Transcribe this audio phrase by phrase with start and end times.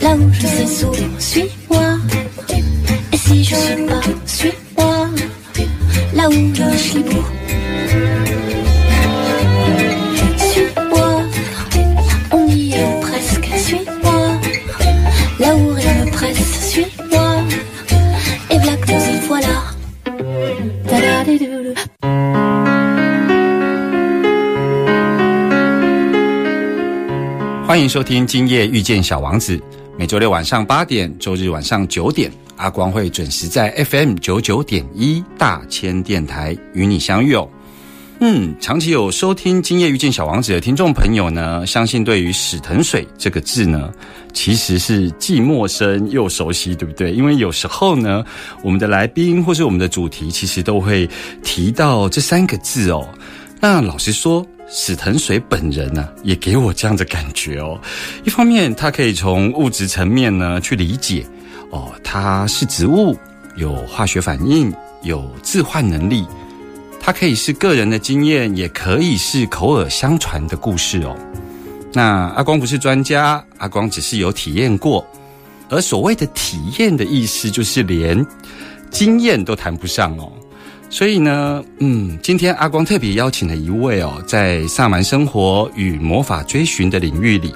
[0.00, 1.98] là où je suis sourd, suis-moi.
[3.12, 5.08] Et si je suis pas, suis-moi,
[6.14, 7.24] là où je suis beau.
[10.36, 11.22] Suis-moi,
[12.32, 14.40] on y est presque, suis-moi.
[15.40, 17.42] Là où rien ne presse, suis-moi.
[18.50, 19.56] Et voilà que nous y voilà.
[20.88, 21.74] Ta-da-di-dou-dou.
[27.68, 29.54] 欢迎收听《今夜遇见小王子》，
[29.98, 37.48] 每周六晚上八点，周日晚上九点，阿光会准时在 FM 九九点一大千电台与你相遇哦。
[38.20, 43.92] 嗯，长期有收听《今夜遇见小王子》的听众朋友呢，相信对于史腾水这个字呢，
[44.32, 47.10] 其实是既陌生又熟悉，对不对？
[47.10, 48.24] 因为有时候呢，
[48.62, 51.10] 我们的来宾或是我们的主题，其实都会
[51.42, 53.04] 提到这三个字哦。
[53.60, 57.80] 那老实说，史腾水本人呢、也给我这样的感觉哦。
[58.24, 61.24] 一方面，他可以从物质层面呢去理解，
[61.70, 63.16] 哦，它是植物，
[63.56, 66.26] 有化学反应，有置换能力。
[67.00, 71.16] 它可以是个人的经验，也可以是口耳相传的故事哦。
[71.92, 75.06] 那阿光不是专家，阿光只是有体验过。
[75.70, 78.24] 而所谓的体验的意思，就是连
[78.90, 80.30] 经验都谈不上哦。
[80.90, 87.54] 所以呢，嗯，今天阿光特别邀请了一位哦，在萨满生活与魔法追寻的领域里，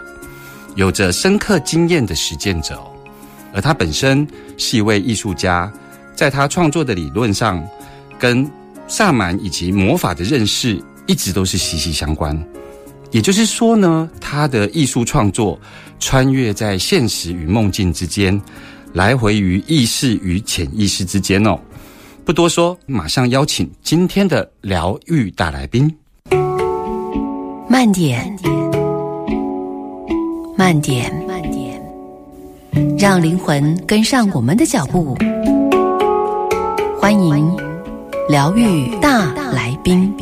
[0.74, 2.90] 有着深刻经验的实践者哦。
[3.54, 4.26] 而他本身
[4.58, 5.72] 是一位艺术家，
[6.14, 7.66] 在他创作的理论上，
[8.18, 8.48] 跟
[8.86, 12.38] 萨满以及魔法的认识一直都是息息相关。
[13.10, 15.58] 也就是说呢，他的艺术创作
[15.98, 18.40] 穿越在现实与梦境之间，
[18.92, 21.58] 来回于意识与潜意识之间哦。
[22.24, 25.92] 不多说，马上邀请今天的疗愈大来宾。
[27.68, 28.32] 慢点，
[30.56, 31.82] 慢点，慢点，
[32.96, 35.16] 让灵魂跟上我们的脚步。
[37.00, 37.56] 欢迎
[38.28, 40.14] 疗愈大来宾。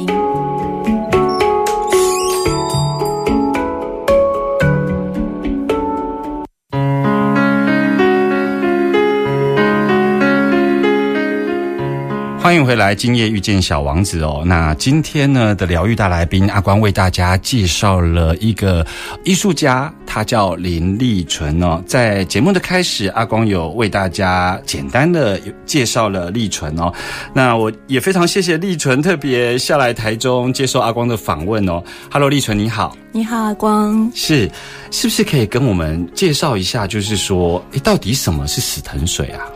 [12.42, 14.42] 欢迎回来，今夜遇见小王子哦。
[14.46, 18.84] 那今天呢的疗愈大来宾，阿光为大家介绍了一个
[19.24, 21.80] 艺术家，他叫林立纯哦。
[21.86, 26.92] 在节目的开始，阿光有为大家简单的介绍了立纯哦。
[27.32, 31.80] 那我也非常谢谢立纯特别下来台中接受阿光的访问哦。
[32.10, 32.96] Hello，立纯你好。
[33.12, 34.10] 你好，阿光。
[34.12, 34.50] 是，
[34.90, 36.88] 是不是可以跟我们介绍一下？
[36.88, 39.46] 就是说，诶，到底什么是死藤水啊？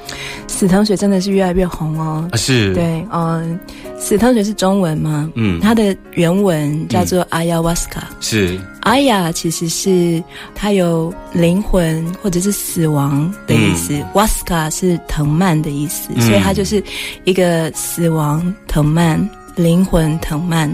[0.46, 2.28] 死藤水真的是越来越红哦。
[2.30, 3.58] 啊，是，对，嗯，
[4.04, 5.30] 死藤水是中文吗？
[5.34, 8.02] 嗯它的原文叫做 ayahuasca。
[8.20, 10.22] 是，aya 其实是
[10.54, 16.84] 它有灵魂或者是死亡的意思、w a s c a 是藤蔓的意思，嗯所以它就是
[17.24, 19.26] 一个死亡藤蔓、
[19.56, 20.70] 灵魂藤蔓。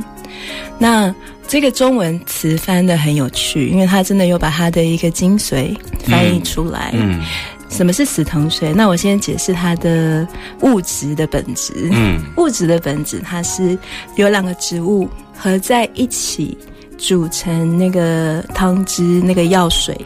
[0.76, 1.14] 那
[1.46, 5.72] 这个中文词翻的很有趣，因为它真的有把它的一个精髓
[6.04, 6.90] 翻译出来。
[6.94, 7.20] 嗯
[7.70, 8.72] 什么是死藤水？
[8.74, 10.26] 那我先解释它的
[10.60, 11.72] 物质的本质。
[11.92, 13.78] 嗯物质的本质，它是
[14.16, 16.58] 有两个植物合在一起
[16.98, 19.98] 煮成那个汤汁、那个药水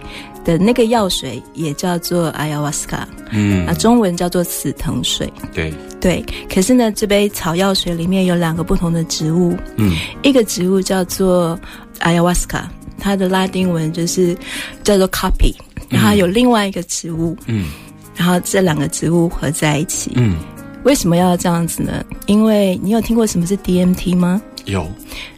[0.44, 5.32] 的那个药水，也叫做 ayahuasca，嗯啊，，中文叫做死藤水。
[5.52, 11.58] 对，对，可是呢，这杯草药水里面有两个不同的植物，嗯一个植物叫做
[12.00, 12.62] ayahuasca，
[12.98, 14.36] 它的拉丁文就是
[14.82, 15.54] 叫做 copy，
[15.88, 17.66] 然后有另外一个植物，嗯
[18.16, 20.12] 然后这两个植物合在一起。
[20.14, 20.36] 嗯，
[20.84, 22.04] 为什么要这样子呢？
[22.26, 24.40] 因为你有听过什么是 DMT 吗？
[24.66, 24.88] 有，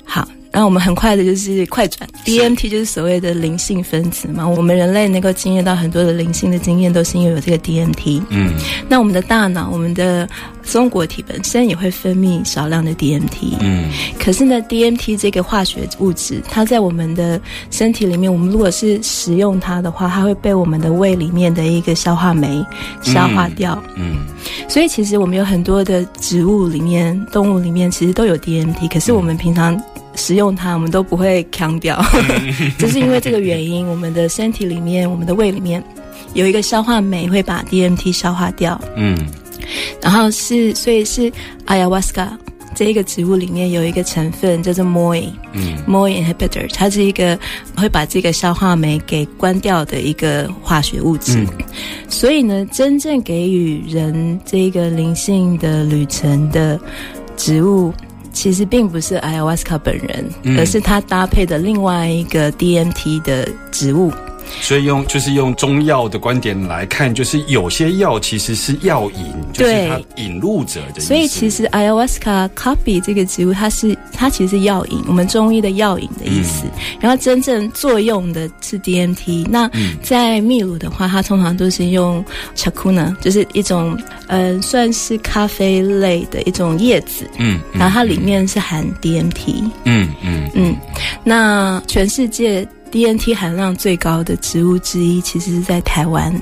[0.05, 4.49] 好，那我们很快的就是快转，DMT 就是所谓的灵性分子嘛。
[4.49, 8.23] 我们人类能够经验到很多的灵性的经验，都是因为有这个 DMT。
[8.31, 8.55] 嗯
[8.89, 10.27] 那我们的大脑，我们的
[10.63, 13.59] 松果体本身也会分泌少量的 DMT。
[13.61, 17.39] 嗯可是呢，DMT 这个化学物质，它在我们的
[17.71, 22.65] 身体里面，我们如果是食用它的话，它会被我们的胃里面的一个消化酶
[23.03, 23.79] 消化掉。
[23.97, 24.21] 嗯
[24.69, 29.79] 所以其实我们有很多的植物里面、动物里面，其实都有 DMT，可是我们平常
[30.17, 32.03] 食用它，我们都不会扛掉，
[32.79, 35.83] 就是因为这个原因，我们的身体里面，我们的胃里面
[36.35, 39.17] 有一个消化酶会把 DMT 消化掉，嗯
[40.01, 41.31] 然后是所以是
[41.67, 42.29] ayahuasca
[42.75, 45.25] 这一个植物里面有一个成分叫做 moi。
[45.55, 47.39] 嗯 MOI inhibitor，它是一个
[47.75, 51.39] 会把这个消化酶给关掉的一个化学物质。
[51.39, 51.47] 嗯
[52.09, 56.79] 所以呢，真正给予人这个灵性的旅程的
[57.37, 57.93] 植物，
[58.37, 64.13] 其实并不是 ayahuasca 本人，嗯而是它搭配的另外一个 DMT 的植物。
[64.61, 71.07] 所以用就是用中药的观点来看，就是有些药其实是药引，就是它引路者的意思。
[71.07, 76.65] 所以其实 ayahuasca copy 这个植物，它是它其实是药引，我们中医的药引的意思。
[77.01, 79.47] 然后真正作用的是 DMT。
[79.49, 79.71] 那
[80.03, 89.63] 在秘鲁的话，它通常都是用 chacuna，就是一种呃算是咖啡类的一种叶子，嗯，嗯然后它里面是含 DMT。
[89.85, 90.77] 嗯嗯嗯，
[91.25, 96.35] 那全世界 DNT 含量最高的植物之一，其实是在台湾，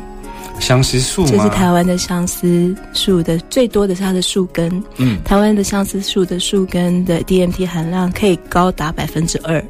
[0.61, 1.49] 相思树就是？
[1.49, 4.83] 台湾的相思树的最多的是它的树根。
[4.99, 9.65] 嗯台湾的相思树的树根的 DMT 含量可以高达百分之二，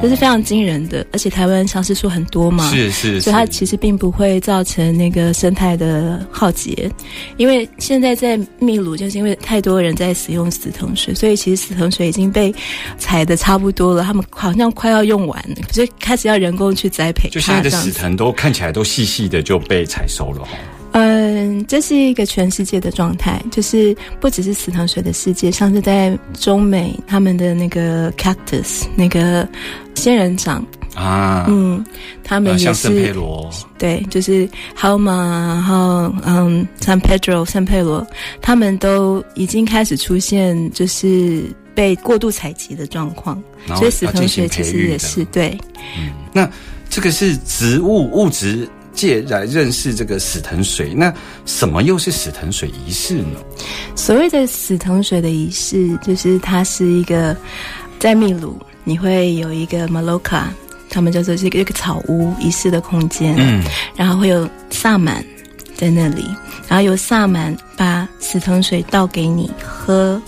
[0.00, 1.04] 这是非常惊人的。
[1.12, 6.90] 而且台湾相思树很多嘛，是是，所以它其实并不会造成那个生态的浩劫，
[7.36, 12.54] 因为现在在秘鲁，就是因为太多人在使用死藤水，所以其实死藤水已经被
[12.98, 17.70] 采的差不多了，他们好像快要用完了，所以开始要人工去栽培就现在的。
[17.70, 20.48] 死藤都看起来都细细的就被采收了哦。
[21.48, 29.48] 嗯，这是一个全世界的状态，就是不只是死藤水的世界，像是在中美他们的那个 cactus 那个
[29.94, 30.64] 仙人掌，
[30.94, 31.82] 啊，嗯，
[32.22, 34.46] 他们也是罗，对，就是
[34.76, 38.06] Halma，然后嗯，San Pedro、圣佩罗，
[38.42, 43.42] 他们都已经开始出现就是被过度采集的状况，
[43.76, 45.56] 所以死藤水其实也是对。
[46.32, 46.48] 那
[46.90, 48.68] 这个是植物物质
[48.98, 51.14] 界来认识这个死藤水，那
[51.46, 53.38] 什么又是死藤水仪式呢？
[53.94, 57.36] 所谓的死藤水的仪式，就是它是一个
[58.00, 60.42] 在秘鲁，你会有一个 Maloka，
[60.90, 63.62] 他们叫做这个一个草屋仪式的空间，嗯
[63.94, 65.24] 然后会有萨满
[65.76, 66.24] 在那里，
[66.66, 70.20] 然后由萨满把死藤水倒给你喝。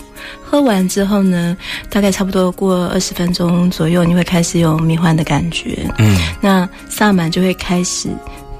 [0.43, 1.57] 喝完之后呢，
[1.89, 5.89] 大概差不多过二十分钟左右，你会开始有迷幻的感觉。
[5.97, 8.09] 嗯那萨满就会开始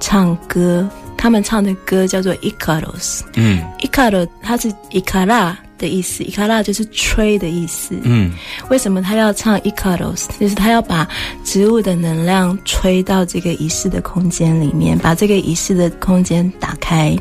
[0.02, 3.20] 唱歌，他们唱的歌叫做 Icaros。
[3.36, 7.94] 嗯 Icaro 它是 Icara 的意思，Icara 就是吹的意思。
[8.02, 8.32] 嗯
[8.68, 10.26] 为什么他要唱 Icaros？
[10.40, 11.08] 就是他要把
[11.44, 17.16] 植物的能量吹到这个仪式的空间里面，把这个仪式的空间打开，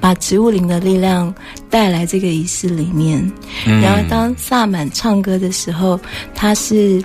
[0.00, 1.32] 把植物灵的力量
[1.70, 3.20] 带来这个仪式里面。
[3.66, 5.98] 嗯然后当萨满唱歌的时候，
[6.34, 7.00] 他是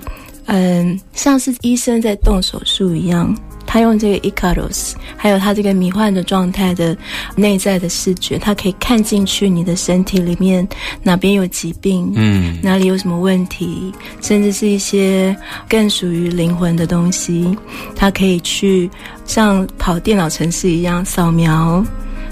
[0.47, 3.37] 嗯，像是医生在动手术一样。
[3.71, 6.97] 他用这个 Icaros，还有他这个迷幻的状态的
[7.35, 10.67] 内在的视觉，他可以看进去你的身体里面
[11.03, 15.37] 哪边有疾病，嗯哪里有什么问题，甚至是一些
[15.69, 17.55] 更属于灵魂的东西，
[17.95, 18.89] 他可以去
[19.23, 21.85] 像跑电脑程式一样扫描，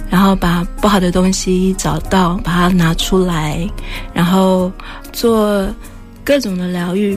[0.10, 3.69] 然后把不好的东西找到，把它拿出来，
[4.12, 4.72] 然后
[5.13, 5.68] 做
[6.24, 7.16] 各种的疗愈。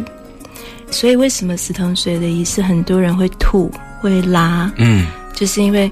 [0.90, 5.06] 所以，为什么死藤水的仪式很多人会吐、会拉，嗯。
[5.32, 5.90] 就是因为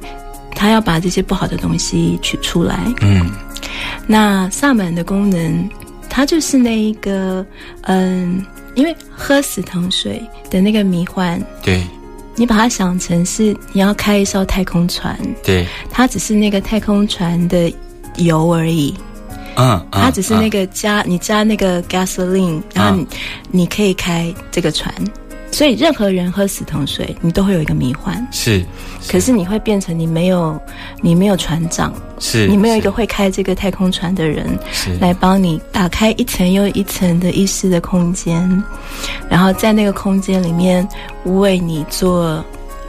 [0.54, 2.80] 他要把这些不好的东西取出来。
[3.00, 3.30] 嗯。
[4.06, 5.68] 那萨满的功能，
[6.08, 7.44] 它就是那一个，
[7.82, 11.82] 嗯，因为喝死糖水的那个迷幻，对。
[12.36, 17.72] 你把它想成是你要开一艘太空船，对，它只是那个太空船的
[18.14, 18.94] 油而已，
[19.56, 23.06] 嗯，它只是那个个加、你加那个 gasoline，然后你、
[23.50, 24.94] 你可以开这个船。
[25.50, 28.64] 所以任何人喝死藤水，你都会有一个迷幻，是
[29.08, 30.60] 可是你会变成你没有
[31.00, 34.96] 你没有船长，是你没有一个会开这个太空船的人，是。
[35.00, 38.62] 来帮你打开一层又一层的意识的空间，
[39.28, 40.86] 然后在那个空间里面
[41.24, 42.44] 为你做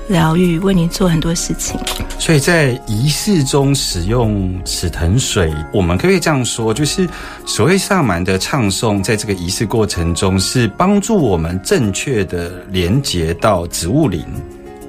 [0.09, 1.79] 疗愈，为你做很多事情。
[2.17, 7.07] 所以在仪式中使用死藤水，我们可不可以这样说，就是
[7.45, 14.25] 所谓萨满的唱诵，在这个仪式过程中是帮助我们正确的连接到植物灵，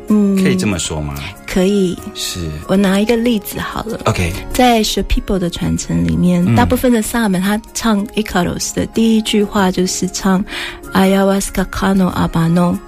[0.09, 1.15] 嗯，可以这么说吗？
[1.47, 1.97] 可以。
[2.15, 10.45] 是我拿一个例子好了，，OK，在 s h People 的传承里面，嗯大部分的萨满他唱 Icaros 的第一句话就是唱
[10.95, 12.79] Ayahuasca Kano Abano。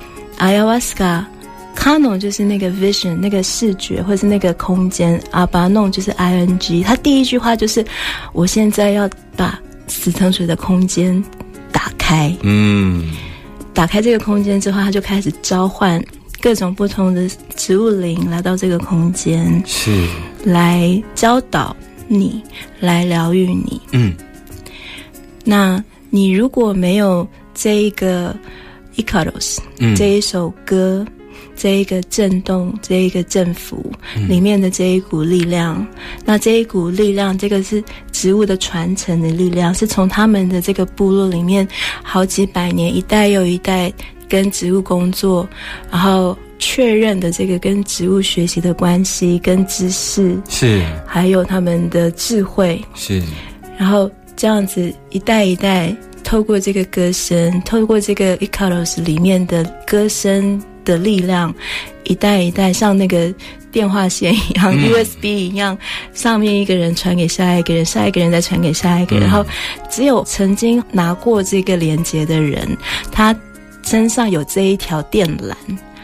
[1.76, 6.82] Kano 就是那个 vision 那个视觉或是那个空间，Abano 就是 I N G。
[6.82, 7.84] 他第一句话就是
[8.32, 11.22] 我现在要把死藤水的空间
[11.72, 12.34] 打开。
[12.42, 13.12] 嗯
[13.74, 16.02] 打开这个空间之后，他就开始召唤
[16.40, 20.06] 各种不同的植物灵来到这个空间，是，
[20.44, 21.74] 来教导
[22.06, 22.42] 你，
[22.80, 23.80] 来疗愈你。
[23.92, 24.14] 嗯
[25.44, 28.36] 那你如果没有这一个
[28.96, 31.04] Ecaros、嗯这一首歌，
[31.54, 33.92] 这一个震动，这一个振幅、
[34.28, 35.86] 里面的这一股力量，
[36.24, 41.66] 那这一股力量，这个是植物的传承的力量，是从他们的这个部落里面
[42.02, 43.92] 好几百年，一代又一代
[44.28, 45.48] 跟植物工作，
[45.90, 50.82] 然后确认的这个跟植物学习的关系，跟知识，是。
[51.06, 53.22] 还有他们的智慧，是，
[53.76, 55.94] 然后这样子一代一代，
[56.24, 61.54] 透过这个歌声，透过这个 e c o l o s 里面的歌声的力量，
[62.04, 63.32] 一代一代像那个
[63.70, 64.90] 电话线一样、嗯。
[64.90, 65.76] USB 一样，
[66.12, 69.26] 上面一个人传给下一个人，下一个人再传给下一个人，嗯。
[69.26, 69.44] 然后
[69.90, 72.76] 只有曾经拿过这个连接的人，
[73.10, 73.34] 他
[73.82, 75.54] 身上有这一条电缆，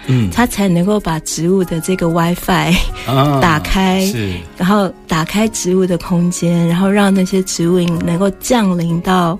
[0.06, 0.30] 嗯。
[0.30, 2.74] 他才能够把植物的这个 WiFi
[3.06, 4.32] 啊打开是。
[4.56, 9.38] 然后打开植物的空间，然后让那些植物能够降临到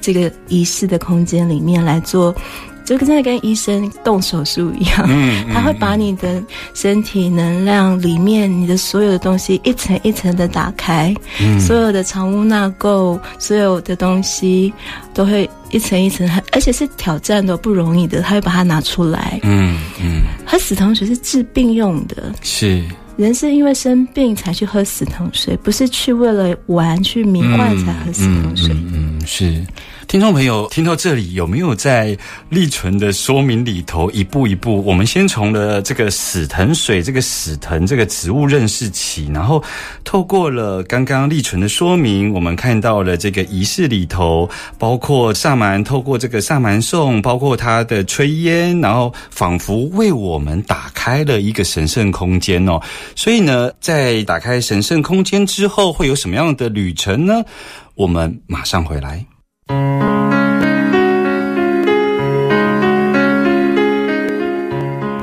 [0.00, 2.34] 这个仪式的空间里面来做，
[2.88, 5.04] 就跟真的跟医生动手术一样。
[5.08, 6.42] 嗯 他会把你的
[6.74, 14.72] 身体能量里面你的所有的东西一层一层的打开，嗯所有的藏污纳垢，所有的东西
[15.12, 19.38] 都会一层一层，而且是挑战都不容易的，他会把它拿出来。
[19.42, 22.82] 嗯嗯喝死藤水是治病用的，是
[23.16, 28.68] 人是因为生病才去喝死藤水，不是去为了玩去迷幻才喝死藤水。
[28.74, 29.66] 嗯嗯嗯是。
[30.08, 32.16] 听众朋友听到这里，有没有在
[32.48, 34.82] 立纯的说明里头一步一步？
[34.82, 39.62] 我们先从了这个死藤水、这个死藤这个植物认识起，然后
[40.04, 44.48] 透过了刚刚立纯的说明，我们看到了这个仪式里头，
[44.78, 52.80] 包括萨满透过这个萨满颂，包括他的炊烟，然后仿佛为我们打开了一个神圣空间哦。
[53.14, 57.42] 所以呢，在打开神圣空间之后，会有什么样的旅程呢？
[57.94, 59.22] 我们马上回来。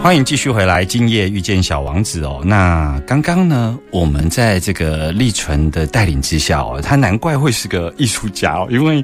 [0.05, 2.39] 欢迎继续回来，今夜遇见小王子哦。
[2.45, 9.03] 那刚刚呢，我们在这个立纯的带领之下哦，他难怪会是个艺术家哦，因为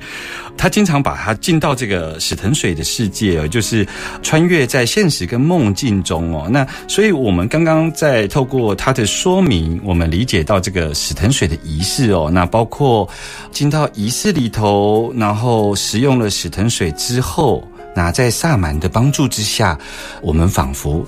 [0.55, 3.83] 他经常把他进到这个史藤水的世界哦，就是
[4.21, 6.47] 穿越在现实跟梦境中哦。
[6.47, 13.09] 那所以我们刚刚在透过他的说明，我们理解到这个史藤水的仪式哦，那包括
[13.51, 17.67] 进到仪式里头，然后食用了史藤水之后。
[17.95, 19.77] 那在萨满的帮助之下，
[20.21, 21.05] 我们仿佛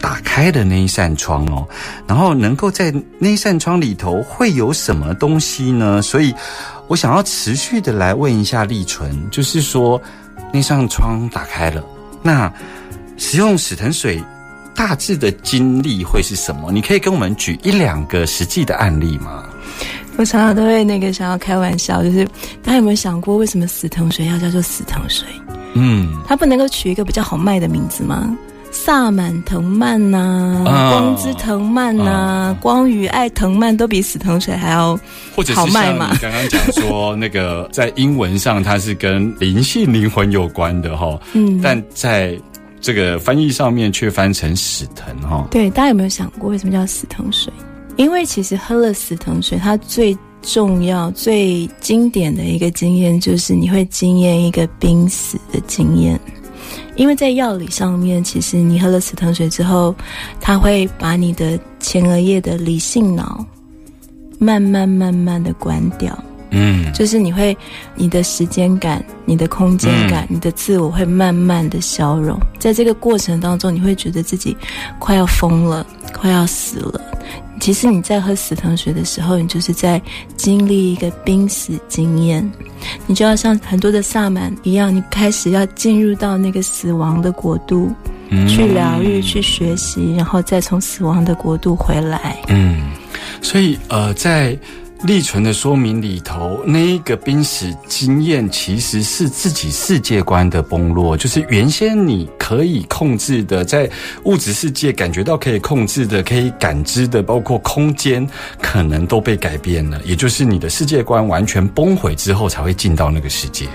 [0.00, 1.66] 打开了那一扇窗哦，
[2.06, 6.02] 然后能够在那一扇窗里头会有什么东西呢？
[6.02, 6.34] 所以
[6.88, 10.00] 我想要持续的来问一下立纯，就是说
[10.52, 11.82] 那扇窗打开了，
[12.22, 12.52] 那
[13.16, 14.22] 使用死藤水
[14.74, 16.70] 大致的经历会是什么？
[16.72, 19.44] 你可以跟我们举一两个实际的案例吗？
[20.16, 22.24] 我常常都会那个想要开玩笑，就是
[22.62, 25.26] 大家有没有想过，为什么死藤水要叫做死藤水？
[25.74, 28.36] 嗯，它不能够取一个比较好卖的名字吗？
[28.76, 34.98] 萨满藤蔓呐、啊光之藤蔓呐、啊光与爱藤蔓都比死藤水还要
[35.54, 42.36] 好卖嘛你刚刚讲说那个在英文上它是跟灵性灵魂有关的哈，嗯但在
[42.80, 45.46] 这个翻译上面却翻成死藤哈。
[45.52, 47.52] 对，大家有没有想过为什么叫死藤水？
[47.96, 56.18] 因为其实喝了死藤水，它最重要、最经典的一个经验就是你会经验一个濒死的经验。
[56.96, 59.94] 因为在药理上面，其实你喝了死藤水之后，
[60.40, 63.44] 它会把你的前额叶的理性脑
[64.38, 66.16] 慢慢慢慢的关掉。
[66.56, 67.56] 嗯就是你会，
[67.96, 74.56] 你的时间感、你的空间感、你的自我会慢慢的消融，在这个过程当中，你会觉得自己
[75.00, 77.00] 快要疯了，快要死了。
[77.60, 80.00] 其实你在喝死藤水的时候，你就是在
[80.36, 82.50] 经历一个濒死经验，
[83.06, 87.90] 你就要像很多的萨满一样，你开始要进入到那个死亡的国度，
[88.28, 92.36] 嗯去疗愈、去学习，然后再从死亡的国度回来。
[92.48, 92.82] 嗯，
[93.40, 94.58] 所以呃，在
[95.02, 103.90] 立存的说明里头，那一个濒死经验其实是自己世界观的崩落，就是原先你可以控制的，在
[104.22, 108.26] 物质世界感觉到可以控制的、可以感知的，包括空间，
[108.62, 110.00] 可能都被改变了。
[110.04, 113.66] 也就是你的世界观完全崩毁之后，才会进到那个世界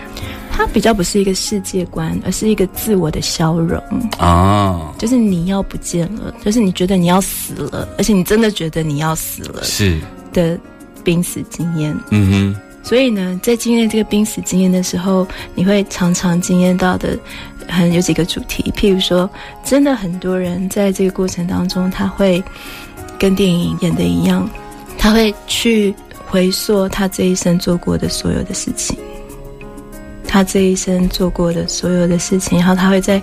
[0.51, 3.81] 它比较不是一个世界观，而是一个自我的消融。
[4.17, 4.91] 啊。
[4.97, 9.97] 就是你要不见了，就是你觉得你要死了，而且你真的觉得你要死了是，
[10.33, 10.59] 的
[11.03, 11.95] 濒死经验。
[12.11, 17.17] 嗯哼，所以呢，在经验这个濒死经验的时候，你会常常经验到的
[17.67, 19.29] 很有几个主题，譬如说，
[19.63, 22.43] 真的很多人在这个过程当中，他会
[23.17, 24.49] 跟电影演的一样，
[24.97, 25.93] 他会去
[26.25, 28.97] 回溯他这一生做过的所有的事情，
[30.27, 33.21] 他这一生做过的所有的事情，然后他会在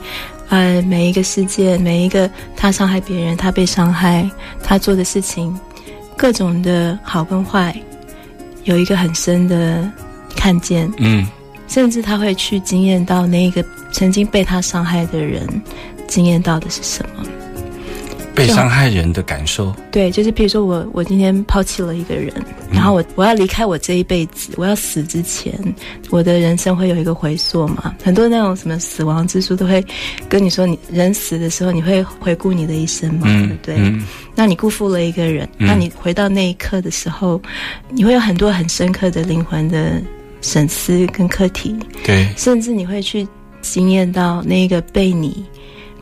[0.48, 4.28] 呃每一个事件，每一个他伤害别人，他被伤害，
[4.62, 5.58] 他做的事情，
[6.16, 7.74] 各种的好跟坏，
[8.64, 9.90] 有一个很深的
[10.34, 11.26] 看见，嗯
[11.68, 15.46] 甚至他会去惊艳到那个曾经被他伤害的人
[16.06, 17.24] 惊艳到的是什么。
[18.36, 22.30] 被伤害人的感受，对，就是比如说我我今天抛弃了一个人，
[22.70, 25.52] 然后我我要离开我这一辈子，我要死之前，
[26.10, 27.96] 我的人生会有一个回溯嘛？
[28.04, 29.82] 很多那种什么死亡之书都会
[30.28, 33.76] 跟你说，你人死的时候你会回顾你的一生嘛，对不对？
[33.78, 34.04] 嗯。
[34.34, 35.66] 那你辜负了一个人，嗯。
[35.66, 37.40] 那你回到那一刻的时候，
[37.88, 40.02] 你会有很多很深刻的灵魂的
[40.42, 41.74] 审思跟课题，
[42.04, 43.26] 对，甚至你会去
[43.62, 45.42] 惊艳到那个被你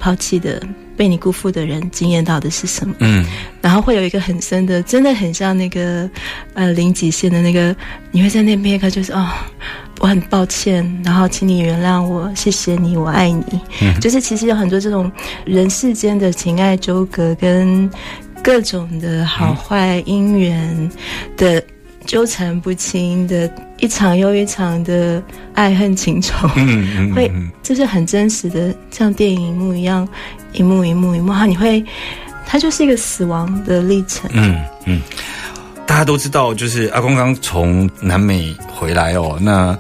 [0.01, 0.61] 抛弃的、
[0.97, 3.25] 被你辜负的人惊艳到的是什么，嗯
[3.61, 6.09] 然后会有一个很深的，真的很像那个
[6.55, 7.75] 呃零极限的那个，
[8.11, 9.29] 你会在那边看就是哦。
[10.01, 13.45] 我很抱歉，然后请你原谅我，谢谢你，我爱你。
[13.81, 15.11] 嗯就是其实有很多这种
[15.45, 17.89] 人世间的情爱纠葛跟
[18.43, 20.91] 各种的好坏姻缘
[21.37, 21.63] 的
[22.05, 25.23] 纠缠不清的一场又一场的
[25.55, 27.31] 爱恨情仇，嗯嗯，会
[27.63, 30.07] 就是很真实的，像电影一幕一样，
[30.53, 31.85] 一幕一幕一幕，哈，你会，
[32.47, 34.31] 它就是一个死亡的历程。
[34.35, 35.01] 嗯嗯，
[35.87, 39.39] 大家都知道，就是阿公刚从南美回来哦。
[39.41, 39.77] 那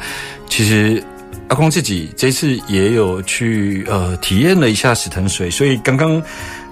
[0.48, 1.02] 其实
[1.48, 6.22] 阿公自己这次也有去呃体验了一下死藤水，所以刚刚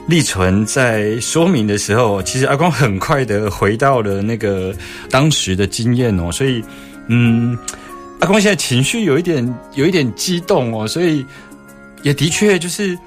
[0.07, 4.75] 立纯在说明的时候，其实阿公很快的回到了那个
[5.09, 6.31] 当时的经验哦。
[6.33, 6.63] 所以
[7.07, 7.57] 嗯，
[8.21, 9.43] 阿公现在情绪有一点
[9.75, 11.25] 有一点激动哦，所以
[12.03, 12.99] 也的确就是，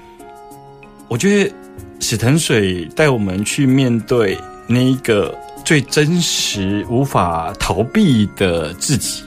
[1.08, 1.52] 我觉得
[2.00, 9.22] 史藤水带我们去面对那一个最真实、无法逃避的自己。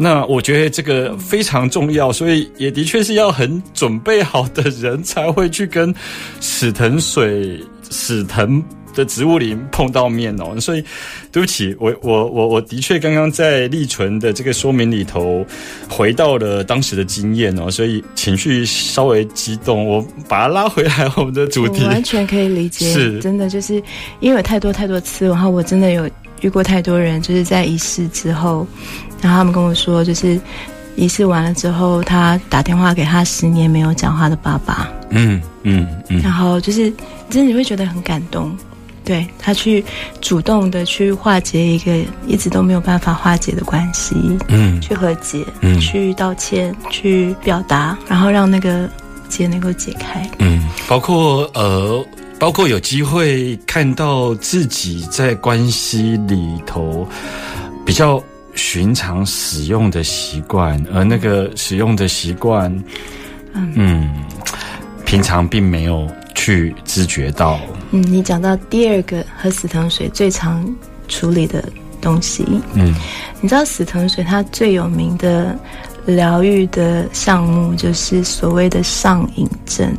[0.00, 5.92] 那我觉得这个非常重要，所以也的确是要很准备好的人才会去跟
[6.40, 8.62] 史藤水、史藤
[8.94, 10.58] 的植物林碰到面哦。
[10.60, 10.84] 所以，
[11.32, 15.44] 对不起，我我我我的确刚刚在立纯的这个说明里头
[15.88, 21.88] 回到了当时的经验哦，所以情绪稍微激动，我把它拉回来我们的主题我。
[21.88, 23.74] 完全可以理解，是真的就是
[24.20, 26.08] 因为有太多太多次，然后我真的有
[26.40, 28.66] 遇过太多人，就是在仪式之后，
[29.20, 30.40] 然后他们跟我说，就是
[30.96, 36.92] 仪式完了之后，他打电话给他十年没有讲话的爸爸，嗯嗯嗯然后就是
[37.30, 38.56] 真的你会觉得很感动。
[39.04, 39.82] 对他去
[40.20, 41.96] 主动的去化解一个
[42.26, 44.14] 一直都没有办法化解的关系，
[44.48, 48.86] 嗯去和解，嗯去道歉，去表达，然后让那个
[49.26, 50.28] 结能够解开。
[50.40, 52.04] 嗯，包括呃，
[52.38, 57.06] 包括有机会看到自己在关系里头
[57.84, 58.22] 比较
[58.54, 62.72] 寻常使用的习惯，而那个使用的习惯，
[63.54, 63.72] 嗯。
[63.74, 64.24] 嗯，
[65.04, 67.58] 平常并没有去知觉到。
[67.90, 70.64] 嗯，你讲到第二个喝死藤水最常
[71.08, 71.64] 处理的
[72.00, 72.94] 东西，嗯。
[73.40, 75.58] 你知道死藤水它最有名的
[76.04, 79.96] 疗愈的项目就是所谓的上瘾症，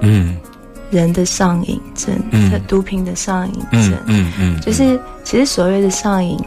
[0.00, 0.36] 嗯
[0.90, 2.60] 人的上瘾症，嗯。
[2.66, 6.38] 毒品的上瘾嗯症，嗯嗯，就是其实所谓的上瘾，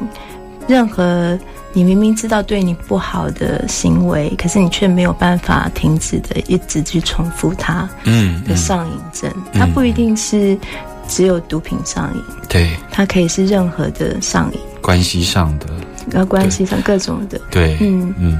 [0.67, 1.37] 任何
[1.73, 10.57] 你明明知道对你不好的行为，可是你却没有办法停止的一直去重复它嗯的上瘾症，它不一定是
[11.07, 12.69] 只有毒品上瘾，对。
[12.91, 15.67] 它可以是任何的上瘾，关系上的。
[16.13, 17.39] 呃，关系上各种的。
[17.51, 17.77] 对。
[17.79, 18.37] 嗯，嗯。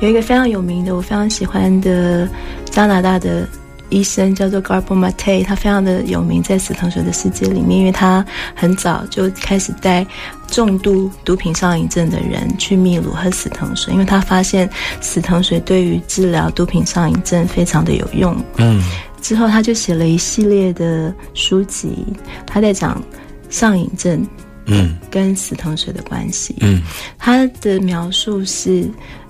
[0.00, 2.28] 有一个非常有名的，我非常喜欢的
[2.70, 3.46] 加拿大的
[3.92, 8.24] 医生叫做 Garbon Mate，他非常的有名在死藤水的世界里面，因为他
[8.54, 10.06] 很早就开始带
[10.48, 14.68] 重度毒品上瘾症的人去秘鲁喝死藤水，因为他发现
[15.00, 18.34] 死藤水对于治疗毒品上瘾症非常的有用。
[18.56, 18.82] 嗯
[19.20, 22.04] 之后他就写了一系列的书籍，
[22.44, 23.00] 他在讲
[23.48, 24.26] 上瘾症
[24.66, 26.56] 嗯跟死藤水的关系。
[26.60, 26.82] 嗯
[27.18, 28.84] 他的描述是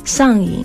[0.04, 0.64] 上瘾，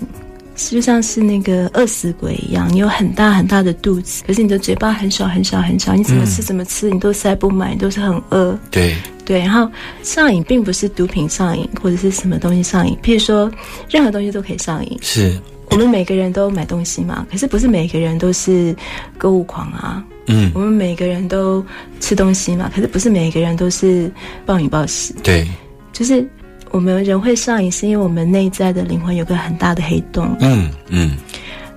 [0.58, 8.58] 就像是那个饿死鬼一样，你有很大很大的肚子，可是你的嘴巴很小很小很小，你怎么吃怎么吃，你都塞不满，你都是很饿。
[8.70, 9.70] 对对，然后
[10.02, 13.50] 上瘾并不是毒品上瘾或者是什么东西上瘾，譬如说
[13.88, 14.98] 任何东西都可以上瘾。
[15.00, 15.38] 是
[15.70, 18.74] 我们每个人都买东西嘛，可是不是每个人都是
[19.16, 20.04] 购物狂啊。
[20.26, 21.64] 嗯我们每个人都
[22.00, 24.10] 吃东西嘛，可是不是每个人都是
[24.44, 25.14] 暴饮暴食。
[25.22, 25.46] 对
[25.92, 26.26] 就是
[26.70, 30.36] 我们人会上瘾，是因为我们内在的灵魂有个很大的黑洞。
[30.40, 31.16] 嗯嗯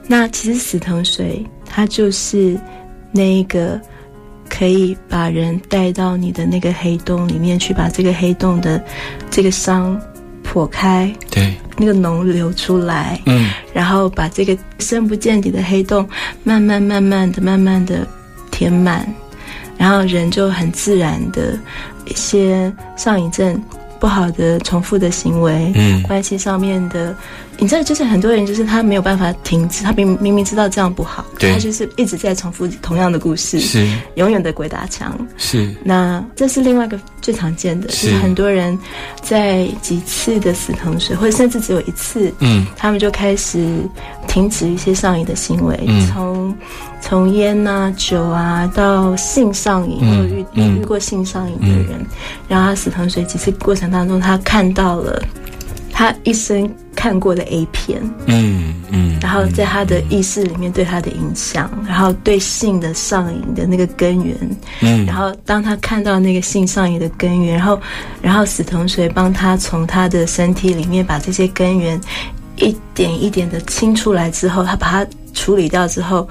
[0.07, 2.59] 那其实死藤水它就是
[3.11, 3.79] 那一个
[4.49, 8.83] 可以把人带到你的那个黑洞里面去，把这个黑洞的
[9.29, 9.99] 这个伤
[10.43, 16.05] 破开，对，那个脓流出来，嗯然后把这个深不见底的黑洞
[16.43, 18.05] 慢慢慢慢的、慢慢的
[18.51, 19.07] 填满，
[19.77, 21.57] 然后人就很自然的
[22.05, 23.57] 一些上瘾症、
[24.01, 26.01] 不好的重复的行为，嗯。
[26.01, 27.15] 关系上面的，
[27.61, 33.87] 你知道，就是很多人就是他没有办法停止，他明明明知道这样不好，他就是一直在重复同样的故事，是。
[34.15, 35.15] 永远的鬼打墙。
[35.37, 38.07] 是，那这是另外一个最常见的，是。
[38.07, 38.77] 就是很多人
[39.21, 42.65] 在几次的死藤水，或者甚至只有一次，嗯。
[42.75, 43.63] 他们就开始
[44.27, 46.07] 停止一些上瘾的行为，嗯。
[46.07, 46.55] 从
[46.99, 52.03] 从烟啊、酒啊到性上瘾，嗯我有遇遇过性上瘾的人，
[52.47, 55.21] 然后他死藤水几次过程当中，他看到了
[56.01, 64.35] 他一生看过的 A 片，嗯嗯，然后在他的意识里面对他的影响，然后对性的上瘾的那个根源，
[64.79, 67.79] 嗯然后当他看到那个性上瘾的根源，然后
[68.19, 72.01] 然后死藤水帮他从他的身体里面把这些根源
[72.55, 76.27] 一点一点的清出来之后，他把它处理掉之后，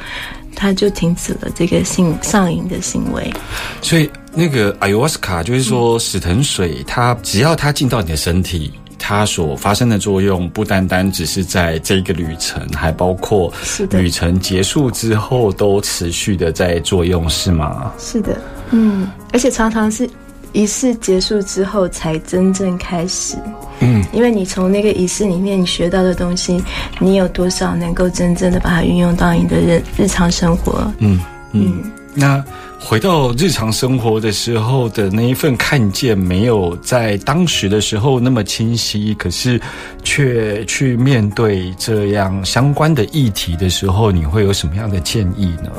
[0.57, 3.33] 他就停止了这个性上瘾的行为。
[3.81, 8.73] 所以那个阿尤瓦斯卡就是说，死藤水它只要它进到你的身体。
[9.03, 13.53] 它所发生的作用不单单只是在这个旅程，还包括
[13.93, 17.93] 旅程结束之后都持续的在作用，是吗？
[17.99, 18.39] 是的，
[18.71, 20.09] 嗯，而且常常是
[20.53, 23.37] 仪式结束之后才真正开始。
[23.81, 26.63] 嗯，因为你从那个仪式里面你学到的东西，
[26.99, 30.93] 你有多少能够真正的把它运用到你的日日常生活？
[30.99, 31.19] 嗯
[31.53, 31.83] 嗯。
[32.15, 32.43] 那
[32.79, 39.61] 回到日常生活的时候的那一份看见，没有在当时的时候那么清晰，可是
[40.03, 45.71] 却去面对这样相关的议题的时候，你会有什么样的建议呢？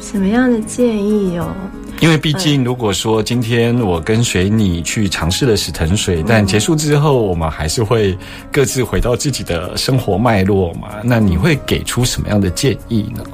[0.00, 1.52] 什么样的建议哦？
[2.00, 8.16] 因为毕竟，如果说今天我跟随你去尝试了死藤水，但结束之后，我们还是会
[8.52, 10.88] 各自回到自己的生活脉络嘛？
[11.02, 13.24] 那你会给出什么样的建议呢？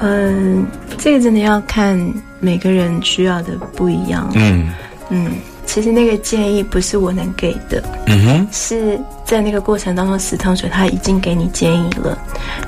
[0.00, 1.98] 嗯，这个真的要看
[2.40, 4.30] 每个人需要的不一样。
[4.34, 4.72] 嗯
[5.10, 5.32] 嗯，
[5.66, 12.18] 其实那个建议不是我能给的，嗯哼，是在那个过程当中，死藤水他已经给你建议了，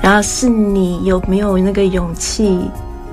[0.02, 2.58] 然后是你有没有那个勇气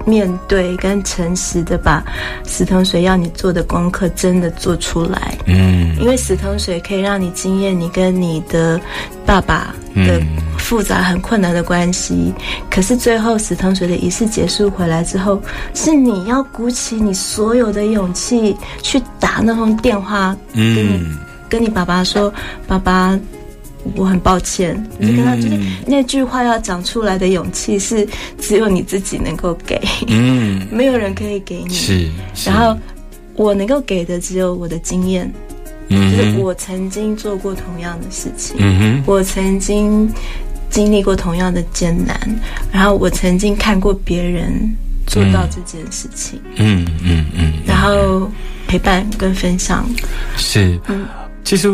[0.06, 2.02] 面对跟诚实的把
[2.46, 5.38] 死藤水要你做的功课真的做出来。
[5.46, 8.80] 嗯因为死藤水可以让你经验你跟你的
[9.26, 10.28] 爸爸的嗯。
[10.58, 12.34] 复杂很困难的关系，
[12.70, 15.42] 可是最后死藤水的仪式结束回来之后，
[15.74, 22.34] 是你要鼓起你所有的勇气去打那通电话，跟跟你爸爸说，
[22.68, 23.18] 爸爸。
[23.96, 28.06] 我很抱歉，你跟他就是嗯那句话要讲出来的勇气是
[28.38, 31.74] 只有你自己能够给，嗯， 没有人可以给你。
[31.74, 32.50] 是，是。
[32.50, 32.78] 然后
[33.36, 35.32] 我能够给的只有我的经验，
[35.90, 38.56] 嗯就是我曾经做过同样的事情，
[39.06, 40.10] 我曾经
[40.70, 42.20] 经历过同样的艰难，
[42.72, 44.52] 然后我曾经看过别人
[45.06, 48.30] 做到这件事情，嗯嗯嗯，然后
[48.68, 49.88] 陪伴跟分享。
[50.36, 51.06] 是，嗯。
[51.44, 51.70] 其实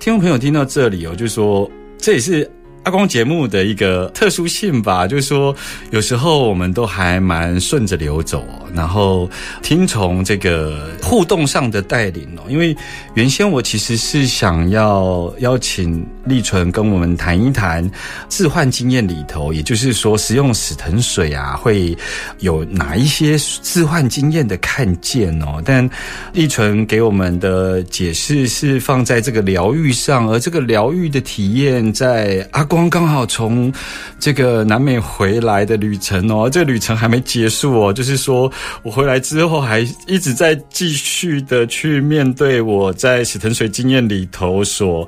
[0.00, 2.50] 听众朋友听到这里哦，就说这也是
[2.84, 5.54] 阿光节目的一个特殊性吧，就是说
[5.90, 9.30] 有时候我们都还蛮顺着流走，然后
[9.62, 12.42] 听从这个互动上的带领哦。
[12.48, 12.76] 因为
[13.14, 17.88] 原先我其实是想要邀请立纯跟我们谈一谈
[18.28, 21.96] 置换经验里头，也就是说使用死藤水啊，会
[22.40, 25.62] 有哪一些置换经验的看见哦。
[25.64, 25.88] 但
[26.32, 33.70] 立纯给我们的解释是放在这个疗愈上，而这个疗愈的体验在阿光刚好从
[34.18, 38.50] 这个南美回来的旅程哦，这个旅程还没结束哦，就是说
[38.82, 45.06] 我回来之后还一直在继续的去面对我在死藤水经验里头所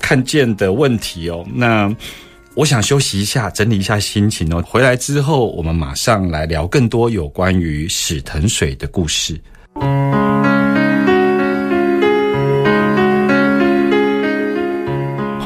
[0.00, 1.94] 看见的问题哦，那。
[2.56, 4.64] 我想休息一下，整理一下心情哦。
[4.66, 9.38] 回来之后，我们马上来聊更多有关于史藤水的故事。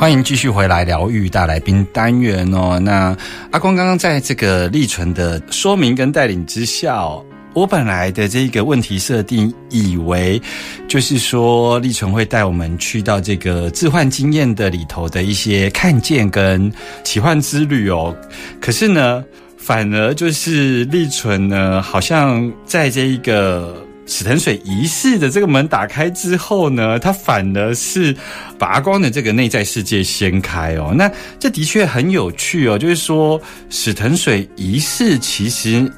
[0.01, 2.81] 欢迎继续回来疗愈大来宾单元哦。
[2.81, 3.15] 那
[3.51, 7.23] 阿光刚刚在这个立纯的说明跟带领之下哦。
[7.53, 10.41] 我本来的这个问题设定，以为
[10.89, 16.73] 就是说立纯会带我们去到这个置换经验的里头的一些看见跟
[17.05, 18.17] 奇幻之旅哦。
[18.59, 19.23] 可是呢，
[19.59, 28.15] 反而就是立纯呢，好像在这一个史腾水仪式的这个门打开之后呢，它反而是
[28.59, 30.93] 把光的这个内在世界掀开哦。
[30.97, 35.91] 那这的确很有趣哦，就是说史腾水仪式其实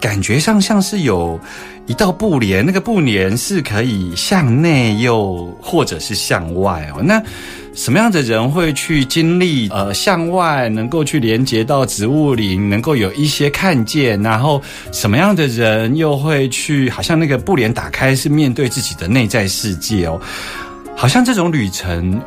[0.00, 1.38] 感觉上像是有
[1.86, 7.00] 一道布帘，那个布帘是可以向内又或者是向外哦。
[7.00, 7.22] 那
[7.72, 14.60] 什么样的人会去经历呃向外能够去连接到植物林，能够有一些看见，然后
[14.92, 20.20] 什么样的人又会去好像那个布帘打开是面对自己的内在世界哦，
[20.96, 22.20] 好像这种旅程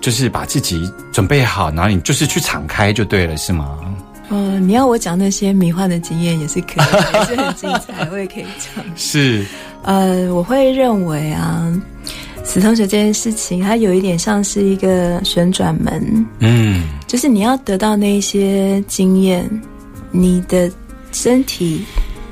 [0.00, 3.78] 就是把自己准备好，然后你就是去敞开就对了，是吗？
[4.30, 8.84] 呃，你要我讲那些迷幻的经验也是可以，也是很精彩，我也可以讲。
[8.94, 9.46] 是，
[9.84, 11.72] 呃，我会认为啊，
[12.48, 19.48] 死同学这件事情，它有一点像是一个旋转门，嗯就是你要得到那一些经验，
[20.10, 20.72] 你的
[21.12, 21.84] 身体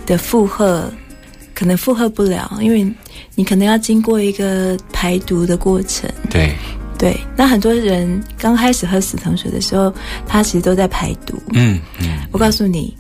[0.06, 0.90] 的负荷
[1.54, 2.90] 可能负荷不了，因为
[3.34, 6.10] 你可能要经过一个排毒的过程。
[6.30, 6.50] 对，
[6.96, 9.92] 对，那很多人刚开始喝死藤水的时候，
[10.26, 11.38] 他其实都在排毒。
[11.52, 12.96] 嗯嗯我告诉你，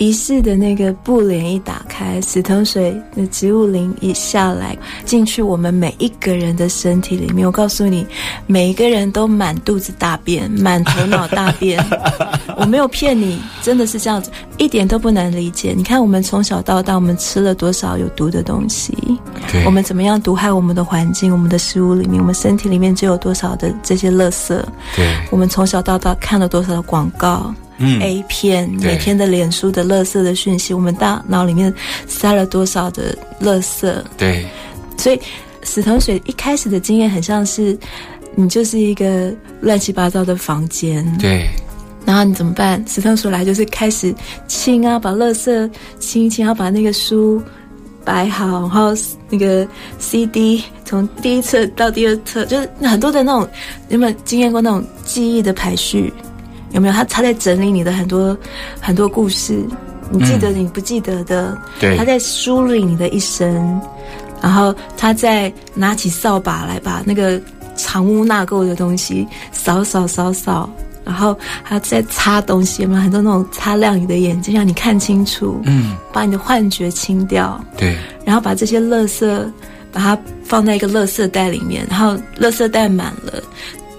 [0.00, 7.46] 仪式的那个布帘一打开，死藤水的植物灵一下来，进去我们每一个人的身体里面。
[7.46, 8.06] 我告诉你，
[8.46, 11.78] 每一个人都满肚子大便，满头脑大便。
[12.56, 15.74] 我没有骗你，真的是这样子，一点都不难理解。
[15.76, 18.96] 你看，我们从小到大，我们吃了多少有毒的东西？
[19.52, 21.30] 对，我们怎么样毒害我们的环境？
[21.30, 24.58] 我们的食物里面，我们身体里面就有多少的这些垃圾？
[24.96, 31.72] 对，我们从小到大看了多少的广告、嗯 A 片，对每天的脸书的垃圾的讯息，我们大脑里面
[32.06, 33.92] 塞了多少的垃圾？
[34.18, 34.46] 对，
[34.98, 35.18] 所以
[35.62, 37.76] 死藤水一开始的经验很像是
[38.34, 41.48] 你就是一个乱七八糟的房间，对，
[42.04, 42.84] 然后你怎么办？
[42.86, 44.14] 死藤水来就是开始
[44.46, 47.42] 清啊，把垃圾清一清，然后把那个书
[48.04, 48.92] 摆好，然后
[49.30, 49.66] 那个
[49.98, 53.48] CD 从第一册到第二册，就是很多的那种，
[53.88, 56.12] 有没有经验过那种记忆的排序？
[56.72, 56.94] 有没有？
[56.94, 58.36] 他他在整理你的很多
[58.80, 59.64] 很多故事，
[60.10, 63.80] 你记得你不记得的，对他在梳理你的一生，
[64.40, 67.40] 然后他在拿起扫把来把那个
[67.76, 70.68] 藏污纳垢的东西扫扫扫扫。
[71.02, 79.26] 然后还要再擦东西，有没有很多那种擦亮你的眼睛，让你看清楚，嗯，把你的幻觉清掉，对，然后把这些垃圾
[79.90, 83.42] 把它放在一个垃圾袋里面，然后垃圾袋满了，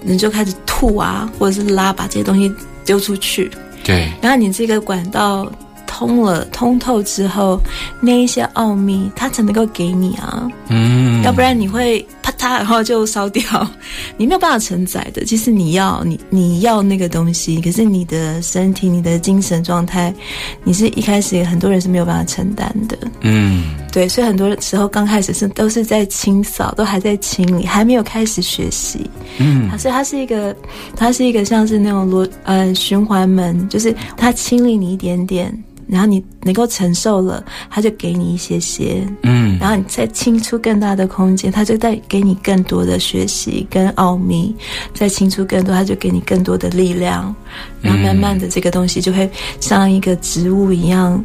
[0.02, 2.52] 你就开始吐啊，或者是拉，把这些东西
[2.84, 3.50] 丢出去。
[3.84, 5.50] 对，然后你这个管道
[5.86, 7.60] 通了、通透之后，
[8.00, 12.06] 那一些奥秘它才能够给你啊，嗯，要不然你会
[12.42, 13.42] 啪嗒，然后就烧掉，
[14.16, 15.24] 你没有办法承载的。
[15.24, 20.12] 其实你要你你要那个东西，可是你的身体、你的精神状态，
[20.64, 22.98] 你是一开始很多人是没有办法承担的。
[23.20, 29.08] 嗯，对，所以很多时候刚开始是都是在清扫，都还在清理，还没有开始学习。
[29.38, 30.54] 嗯，所以它是一个，
[30.96, 35.52] 它是一个像是那种螺呃循环门，就是它清理你一点点，
[35.92, 44.56] 然后你能够承受了，他就给你一些些，嗯，然后你再清出更大的空间，他就再给你更多的学习跟奥秘，
[44.94, 47.34] 再清出更多，他就给你更多的力量，
[47.82, 51.22] 然后慢慢的这个东西就会像一个植物一样，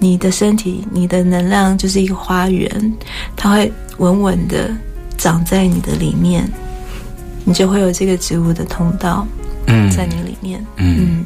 [0.00, 2.68] 你的身体、你的能量就是一个花园，
[3.36, 4.68] 它会稳稳的
[5.16, 6.50] 长在你的里面，
[7.44, 9.24] 你就会有这个植物的通道
[9.66, 9.88] 嗯。
[9.92, 10.66] 在你里面。
[10.76, 11.24] 嗯，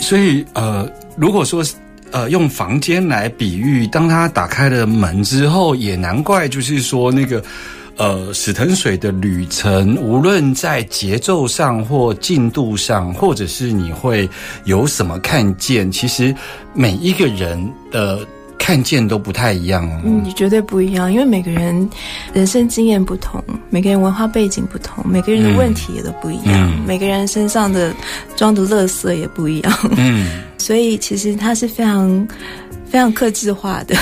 [0.00, 1.74] 所以呃，如果说是
[2.12, 7.42] 呃用房间来比喻，当他打开了门之后，也难怪就是说那个。
[7.98, 14.26] 呃，史腾水的旅程，无论在节奏上或进度上，或者是你会
[14.64, 16.34] 有什么看见，其实
[16.72, 18.26] 每一个人的
[18.62, 20.00] 看见都不太一样哦。
[20.04, 21.90] 嗯，绝对不一样，因为每个人
[22.32, 26.80] 人生经验不同，每个人文化背景不同，每个人的问题也都不一样，嗯。
[26.86, 27.92] 每个人身上的
[28.36, 30.42] 装的垃圾也不一样，嗯。
[30.58, 32.28] 所以其实它是非常
[32.86, 33.96] 非常克制化的，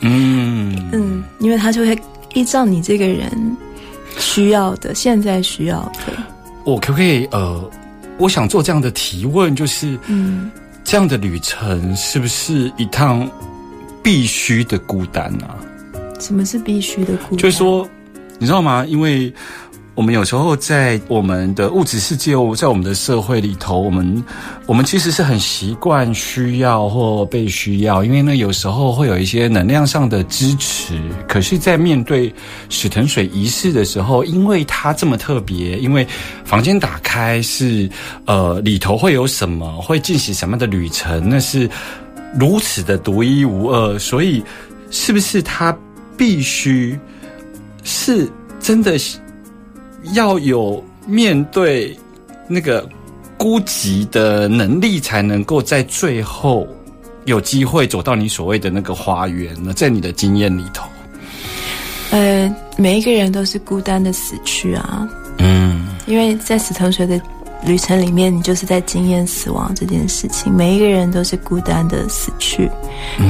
[0.00, 0.80] 嗯。
[0.94, 1.98] 嗯，因为它就会
[2.34, 3.28] 依照你这个人
[4.20, 6.12] 需要的，现在需要的，
[6.62, 7.68] 我可不可以呃，
[8.18, 10.52] 我想做这样的提问，就是嗯，
[10.84, 13.28] 这样的旅程是不是一趟
[14.04, 15.58] 必须的孤单啊？
[16.20, 17.38] 什么是必须的孤单？
[17.38, 17.88] 就是说，
[18.38, 18.84] 你知道吗？
[18.86, 19.32] 因为
[19.94, 24.24] 我们有时候在我们的物质世界，在我们的社会里头，我们
[24.66, 31.00] 我们其实是很习惯需要或被需要，因为呢，有时候会有一些能量上的支持。
[31.28, 32.32] 可是，在面对
[32.68, 36.04] 史腾水仪式的时候，因为它这么特别，因为
[36.44, 37.88] 房间打开是
[38.26, 41.70] 呃里头会有什么，会进行什么样的旅程，那是
[42.38, 44.42] 如此的独一无二，所以
[44.90, 45.76] 是不是他
[46.16, 46.98] 必须
[47.82, 48.28] 是
[48.60, 48.96] 真的
[50.14, 51.96] 要有面对
[52.48, 52.88] 那个
[53.36, 56.66] 孤寂的能力，才能够在最后
[57.24, 59.72] 有机会走到你所谓的那个花园呢？
[59.72, 60.86] 在你的经验里头，
[62.10, 67.20] 呃，每一个人都是孤单的死去啊，嗯因为在死藤水的
[67.64, 70.52] 旅程里面，你就是在经验死亡这件事情。
[70.52, 72.70] 每一个人都是孤单的死去，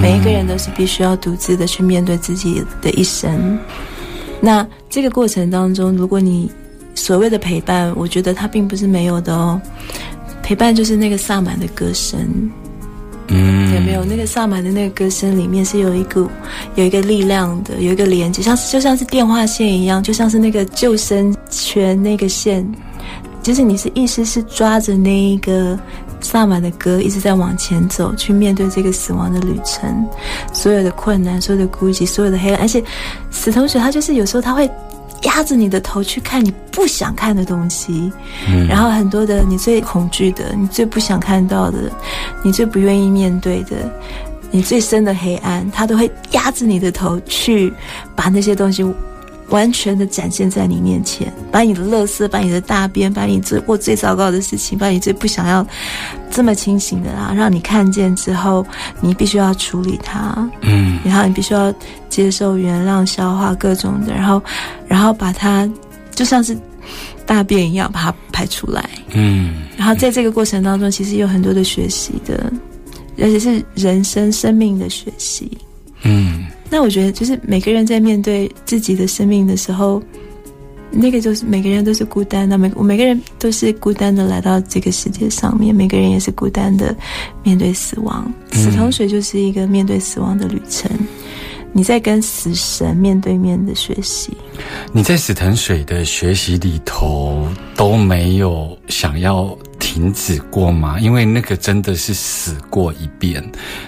[0.01, 3.59] 每一个人都是必须要独自的去面对自己的一生。
[4.41, 6.51] 那这个过程当中，如果你
[6.95, 9.61] 所谓的陪伴，我觉得它并不是没有的哦。
[10.43, 12.21] 陪伴就是那个萨满的歌声，
[13.29, 14.05] 嗯有没有？
[14.05, 16.29] 那个萨满的那个歌声里面是有一股
[16.75, 22.63] 有一个力量的，有一个连接，像就像是电话线一样，就像是那个救生圈那个线，
[23.45, 25.79] 就是你是意思是抓着那一个
[26.21, 30.05] 萨满的歌一直在往前走，去面对这个死亡的旅程，
[30.53, 32.83] 所有的困难，所有的孤寂，所有的黑暗，而且
[33.31, 34.69] 死同学他就是有时候他会。
[35.23, 38.13] 压着你的头去看你不想看的东西，
[38.69, 41.91] 然后很多的你最恐惧的、你最不想看到的、
[42.43, 43.91] 你最不愿意面对的、
[44.51, 47.73] 你最深的黑暗，他都会压着你的头去
[48.15, 48.85] 把那些东西
[49.55, 55.65] 完全的展现在你面前，把你的乐色、把你的大便、把你做过最糟糕的事情、把你最不想要
[56.29, 58.67] 这么清醒的啊，让你看见之后，
[59.01, 60.51] 你必须要处理它。
[60.63, 61.73] 嗯然后你必须要
[62.09, 64.43] 接受、原谅、消化各种的，然后，
[64.89, 65.71] 然后把它
[66.17, 66.59] 就像是
[67.25, 68.91] 大便一样把它排出来。
[69.13, 72.53] 嗯然后在这个过程当中，其实有很多的学习的，
[73.19, 75.57] 而且是人生生命的学习。
[76.03, 80.03] 嗯那我觉得，就是每个人在面对自己的生命的时候，
[80.91, 86.93] 那个就是每个人都是孤单的，每我每个人都是孤单的来到这个世界上面，每个人也是孤单的
[87.45, 88.29] 面对死亡。
[88.51, 90.91] 死同水就是一个面对死亡的旅程，
[91.73, 94.37] 你在跟死神面对面的学习。
[94.93, 99.57] 你在死藤水的学习里头都没有想要
[99.95, 100.99] 停止过吗？
[100.99, 103.41] 因为那个真的是死过一遍。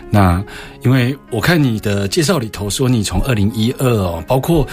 [0.09, 0.41] 那
[0.85, 4.65] 因为我看你的介绍里头说，你从二零一二哦，包括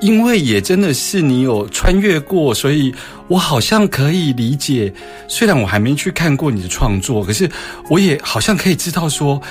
[0.00, 2.94] 因为也真的是你有穿越过，所以
[3.26, 4.94] 我好像可以理解。
[5.26, 7.50] 虽然我还没去看过你的创作，可是
[7.90, 9.42] 我也好像可以知道说，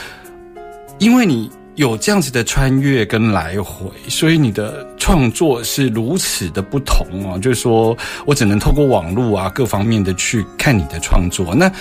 [0.97, 7.39] 因为你有这样子的穿越跟来回，所以你的创作是如此的不同哦。
[7.39, 11.56] 就是说我只能透过网络啊各方面的去看你的创作。
[11.56, 11.72] 那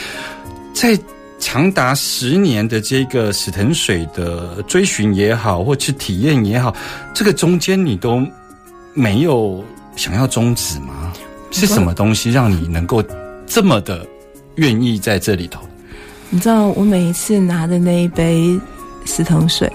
[0.72, 0.98] 在
[1.38, 6.74] 长达十年的这个史腾水的追寻也好，或去体验也好，
[7.12, 8.26] 这个中间你都
[8.94, 9.62] 没有
[9.96, 11.12] 想要终止吗？
[11.50, 13.04] 是什么东西让你能够
[13.46, 14.06] 这么的
[14.54, 15.60] 愿意在这里头？
[16.30, 18.58] 你知道，我每一次拿的那一杯
[19.04, 19.70] 石桶水，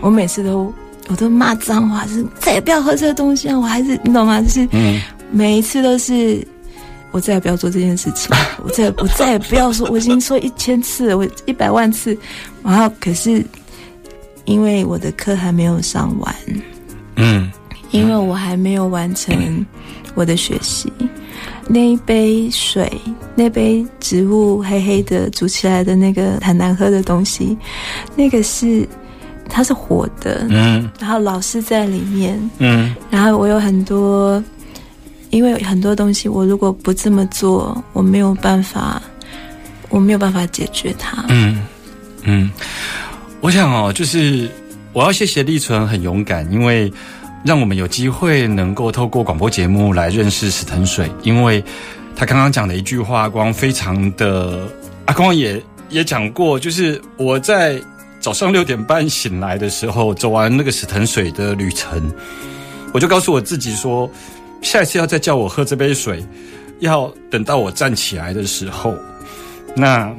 [0.00, 0.72] 我每次都
[1.08, 3.58] 我都骂脏话，就是再也不要喝这个东西啊！
[3.58, 4.40] 我还是你懂吗？
[4.40, 6.46] 就是嗯每一次都是
[7.10, 12.16] 我再也不要做这件事情， 我再我再也不要说，我已经说一千次了，我一百万次，
[12.62, 13.44] 然后可是
[14.44, 16.34] 因为我的课还没有上完，
[17.16, 17.50] 嗯
[17.90, 19.64] 因为我还没有完成
[20.14, 20.92] 我的学习。
[21.70, 22.90] 那一杯水，
[23.34, 27.56] 那杯植物黑黑的煮起来的那个很难喝的东西，
[28.16, 28.88] 那个是
[29.48, 30.90] 它是活的，嗯。
[30.98, 32.94] 然后老师在里面，嗯。
[33.10, 34.42] 然后我有很多，
[35.28, 39.02] 因为很多东西我如果不这么做，我没有办法，
[39.90, 41.24] 我没有办法解决它。
[41.28, 41.62] 嗯
[42.22, 42.50] 嗯，
[43.40, 44.48] 我想哦，就是
[44.94, 46.90] 我要谢谢立纯很勇敢，因为
[47.48, 51.64] 让我们有机会能够透过广播节目来认识史腾水，因为
[52.14, 54.68] 他刚刚讲的一句话，光非常的，
[55.06, 55.58] 阿光也
[55.88, 57.80] 也讲过，就是我在
[58.20, 62.12] 早上六点半醒来的时候，走完那个史腾水的旅程，
[62.92, 64.10] 我就告诉我自己说，
[64.60, 66.22] 下一次要再叫我喝这杯水，
[66.80, 68.94] 要等到我站起来的时候。
[69.74, 70.14] 那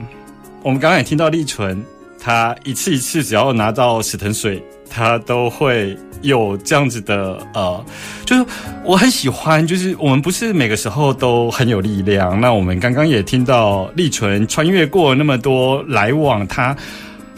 [0.63, 1.85] 我们刚刚也听到立纯，
[2.19, 7.85] 他一次一次只要拿到史藤水，他都会有这样子的呃，
[8.25, 8.45] 就是
[8.83, 12.39] 我很喜欢，就是我们不是每个时候都很有力量。
[12.39, 16.75] 那我们刚刚也听到立纯穿越过那么多来往，他。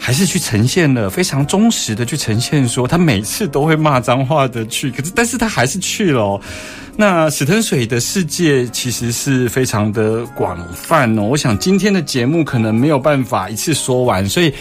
[0.04, 6.40] 还是去呈现了非常忠实的去呈现，说他每次都会骂脏话的去，可是但是他还是去了、
[6.94, 11.22] 那史腾水的世界其实是非常的广泛哦。
[11.22, 14.52] 我想今天的节目可能没有办法一次说完，所以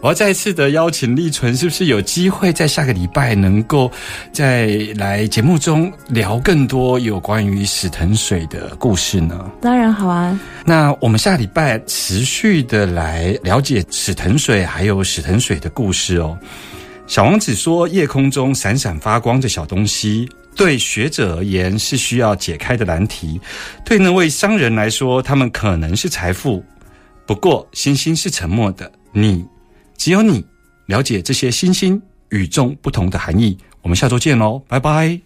[0.00, 3.90] 我要再一次的邀请立纯，是不是有机会在下个礼拜能够
[4.32, 9.50] 再来节目中聊更多有关于史腾水的故事呢？
[9.60, 16.38] 当然好啊，那我们下礼拜持续的来了解史腾水还有史腾水的故事哦。
[17.06, 20.28] 小王子说：“夜空中闪闪发光的小东西，
[20.60, 23.40] 对学者而言是需要解开的难题，
[23.82, 26.62] 对那位商人来说，他们可能是财富。
[27.26, 29.42] 不过，星星是沉默的，你
[29.96, 30.44] 只有你
[30.84, 33.56] 了解这些星星与众不同的含义。
[33.80, 35.20] 我们下周见喽，拜拜。